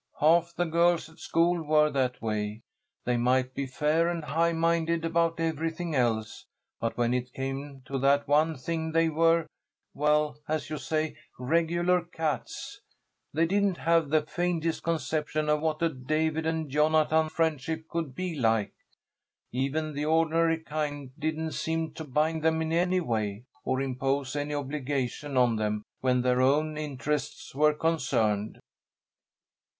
Half 0.19 0.55
the 0.55 0.65
girls 0.65 1.09
at 1.09 1.19
school 1.19 1.61
were 1.61 1.91
that 1.91 2.23
way. 2.23 2.63
They 3.05 3.17
might 3.17 3.53
be 3.53 3.67
fair 3.67 4.07
and 4.07 4.23
high 4.23 4.51
minded 4.51 5.05
about 5.05 5.39
everything 5.39 5.93
else, 5.93 6.47
but 6.79 6.97
when 6.97 7.13
it 7.13 7.35
came 7.35 7.83
to 7.85 7.99
that 7.99 8.27
one 8.27 8.57
thing 8.57 8.93
they 8.93 9.09
were 9.09 9.45
well, 9.93 10.39
as 10.47 10.71
you 10.71 10.79
say, 10.79 11.17
regular 11.37 12.01
cats. 12.01 12.81
They 13.31 13.45
didn't 13.45 13.77
have 13.77 14.09
the 14.09 14.23
faintest 14.23 14.81
conception 14.81 15.47
of 15.49 15.61
what 15.61 15.83
a 15.83 15.89
David 15.89 16.47
and 16.47 16.67
Jonathan 16.67 17.29
friendship 17.29 17.87
could 17.87 18.15
be 18.15 18.33
like. 18.33 18.73
Even 19.51 19.93
the 19.93 20.05
ordinary 20.05 20.57
kind 20.57 21.11
didn't 21.19 21.51
seem 21.51 21.93
to 21.93 22.03
bind 22.03 22.41
them 22.41 22.59
in 22.63 22.73
any 22.73 23.01
way, 23.01 23.43
or 23.63 23.79
impose 23.79 24.35
any 24.35 24.55
obligation 24.55 25.37
on 25.37 25.57
them 25.57 25.83
when 25.99 26.23
their 26.23 26.41
own 26.41 26.75
interests 26.75 27.53
were 27.53 27.75
concerned." 27.75 28.57